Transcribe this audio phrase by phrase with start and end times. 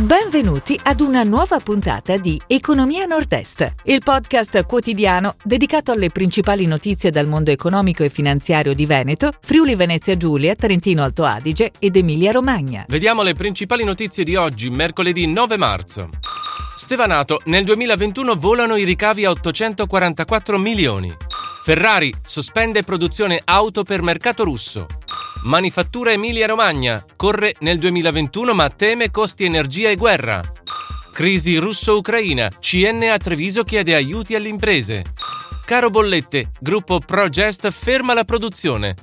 [0.00, 7.10] Benvenuti ad una nuova puntata di Economia Nord-Est, il podcast quotidiano dedicato alle principali notizie
[7.10, 12.32] dal mondo economico e finanziario di Veneto, Friuli Venezia Giulia, Trentino Alto Adige ed Emilia
[12.32, 12.86] Romagna.
[12.88, 16.08] Vediamo le principali notizie di oggi, mercoledì 9 marzo.
[16.76, 21.14] Stevanato, nel 2021 volano i ricavi a 844 milioni.
[21.62, 24.86] Ferrari sospende produzione auto per mercato russo.
[25.42, 30.42] Manifattura Emilia-Romagna corre nel 2021 ma teme costi energia e guerra.
[31.12, 32.50] Crisi russo-ucraina.
[32.60, 35.02] CN a Treviso chiede aiuti alle imprese.
[35.64, 38.94] Caro Bollette, gruppo Progest ferma la produzione.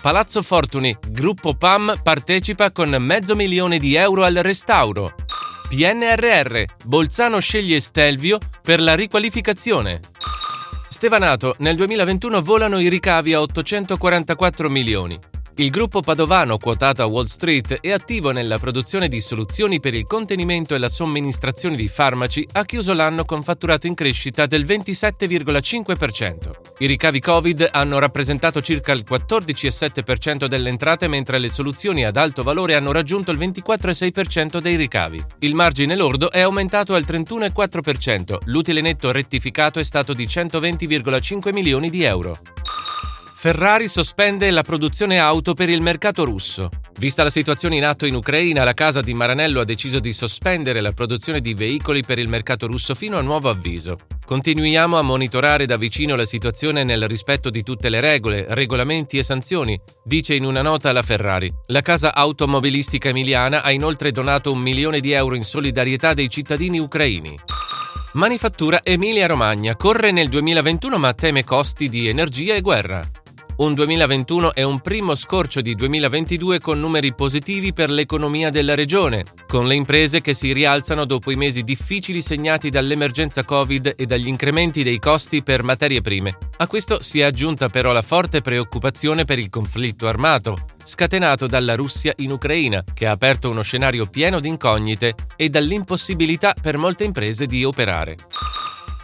[0.00, 5.14] Palazzo Fortuni, gruppo PAM partecipa con mezzo milione di euro al restauro.
[5.68, 10.00] PNRR, Bolzano sceglie Stelvio per la riqualificazione.
[10.88, 15.18] Stevanato, nel 2021 volano i ricavi a 844 milioni.
[15.56, 20.04] Il gruppo padovano quotato a Wall Street è attivo nella produzione di soluzioni per il
[20.04, 26.50] contenimento e la somministrazione di farmaci, ha chiuso l'anno con fatturato in crescita del 27,5%.
[26.78, 32.42] I ricavi Covid hanno rappresentato circa il 14,7% delle entrate, mentre le soluzioni ad alto
[32.42, 35.24] valore hanno raggiunto il 24,6% dei ricavi.
[35.38, 41.90] Il margine lordo è aumentato al 31,4%, l'utile netto rettificato è stato di 120,5 milioni
[41.90, 42.40] di euro.
[43.44, 46.70] Ferrari sospende la produzione auto per il mercato russo.
[46.98, 50.80] Vista la situazione in atto in Ucraina, la casa di Maranello ha deciso di sospendere
[50.80, 53.98] la produzione di veicoli per il mercato russo fino a nuovo avviso.
[54.24, 59.22] Continuiamo a monitorare da vicino la situazione nel rispetto di tutte le regole, regolamenti e
[59.22, 61.52] sanzioni, dice in una nota la Ferrari.
[61.66, 66.78] La casa automobilistica emiliana ha inoltre donato un milione di euro in solidarietà dei cittadini
[66.78, 67.38] ucraini.
[68.12, 73.06] Manifattura Emilia Romagna corre nel 2021 ma teme costi di energia e guerra.
[73.56, 79.22] Un 2021 è un primo scorcio di 2022 con numeri positivi per l'economia della regione,
[79.46, 84.26] con le imprese che si rialzano dopo i mesi difficili segnati dall'emergenza Covid e dagli
[84.26, 86.36] incrementi dei costi per materie prime.
[86.56, 91.76] A questo si è aggiunta però la forte preoccupazione per il conflitto armato, scatenato dalla
[91.76, 97.04] Russia in Ucraina, che ha aperto uno scenario pieno di incognite e dall'impossibilità per molte
[97.04, 98.16] imprese di operare.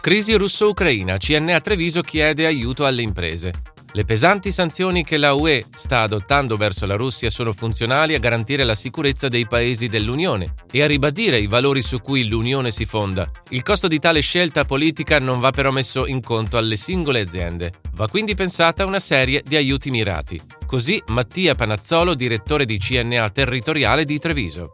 [0.01, 1.17] Crisi russo-ucraina.
[1.17, 3.53] CNA Treviso chiede aiuto alle imprese.
[3.93, 8.63] Le pesanti sanzioni che la UE sta adottando verso la Russia sono funzionali a garantire
[8.63, 13.29] la sicurezza dei paesi dell'Unione e a ribadire i valori su cui l'Unione si fonda.
[13.49, 17.73] Il costo di tale scelta politica non va però messo in conto alle singole aziende.
[17.95, 20.39] Va quindi pensata una serie di aiuti mirati.
[20.65, 24.71] Così Mattia Panazzolo, direttore di CNA territoriale di Treviso.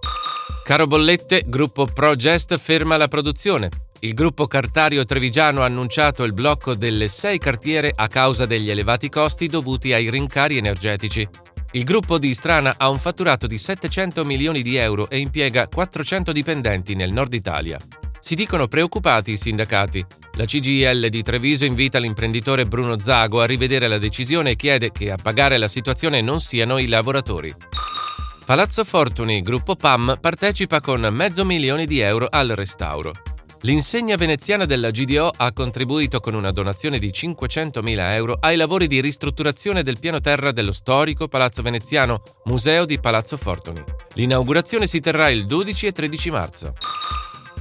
[0.63, 3.69] Caro Bollette, gruppo Progest ferma la produzione.
[4.01, 9.09] Il gruppo cartario trevigiano ha annunciato il blocco delle sei cartiere a causa degli elevati
[9.09, 11.27] costi dovuti ai rincari energetici.
[11.71, 16.31] Il gruppo di Strana ha un fatturato di 700 milioni di euro e impiega 400
[16.31, 17.79] dipendenti nel nord Italia.
[18.19, 20.05] Si dicono preoccupati i sindacati.
[20.33, 25.09] La CGIL di Treviso invita l'imprenditore Bruno Zago a rivedere la decisione e chiede che
[25.09, 27.51] a pagare la situazione non siano i lavoratori.
[28.45, 33.13] Palazzo Fortuni, gruppo PAM, partecipa con mezzo milione di euro al restauro.
[33.61, 39.01] L'insegna veneziana della GDO ha contribuito con una donazione di 500.000 euro ai lavori di
[39.01, 43.83] ristrutturazione del piano terra dello storico Palazzo Veneziano, Museo di Palazzo Fortuni.
[44.13, 46.73] L'inaugurazione si terrà il 12 e 13 marzo.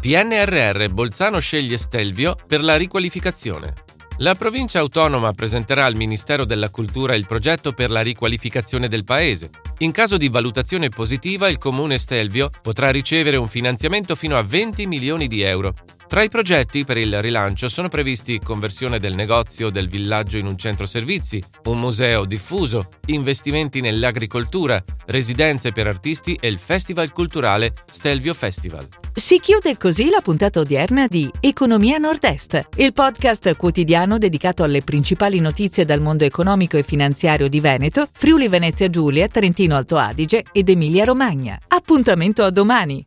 [0.01, 3.86] PNRR Bolzano sceglie Stelvio per la riqualificazione.
[4.21, 9.50] La provincia autonoma presenterà al Ministero della Cultura il progetto per la riqualificazione del paese.
[9.81, 14.87] In caso di valutazione positiva, il comune Stelvio potrà ricevere un finanziamento fino a 20
[14.87, 15.75] milioni di euro.
[16.09, 20.56] Tra i progetti per il rilancio sono previsti conversione del negozio del villaggio in un
[20.56, 28.34] centro servizi, un museo diffuso, investimenti nell'agricoltura, residenze per artisti e il festival culturale Stelvio
[28.34, 28.87] Festival.
[29.12, 35.41] Si chiude così la puntata odierna di Economia Nord-Est, il podcast quotidiano dedicato alle principali
[35.41, 40.69] notizie dal mondo economico e finanziario di Veneto, Friuli Venezia Giulia, Trentino Alto Adige ed
[40.69, 41.59] Emilia Romagna.
[41.67, 43.05] Appuntamento a domani!